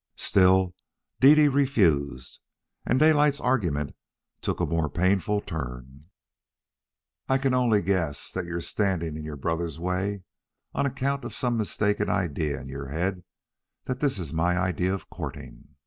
Still 0.15 0.73
Dede 1.19 1.53
refused, 1.53 2.39
and 2.87 2.99
Daylight's 2.99 3.39
argument 3.39 3.95
took 4.41 4.59
a 4.59 4.65
more 4.65 4.89
painful 4.89 5.41
turn. 5.41 6.05
"I 7.29 7.37
can 7.37 7.53
only 7.53 7.83
guess 7.83 8.31
that 8.31 8.45
you're 8.45 8.61
standing 8.61 9.15
in 9.15 9.23
your 9.23 9.35
brother's 9.37 9.79
way 9.79 10.23
on 10.73 10.87
account 10.87 11.23
of 11.23 11.35
some 11.35 11.55
mistaken 11.55 12.09
idea 12.09 12.59
in 12.59 12.67
your 12.67 12.87
head 12.87 13.23
that 13.83 13.99
this 13.99 14.17
is 14.17 14.33
my 14.33 14.57
idea 14.57 14.91
of 14.91 15.07
courting. 15.11 15.67